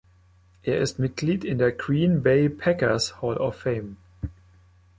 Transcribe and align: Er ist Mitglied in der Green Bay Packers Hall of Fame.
Er 0.63 0.79
ist 0.79 0.97
Mitglied 0.97 1.43
in 1.45 1.59
der 1.59 1.71
Green 1.71 2.23
Bay 2.23 2.49
Packers 2.49 3.21
Hall 3.21 3.37
of 3.37 3.55
Fame. 3.57 3.97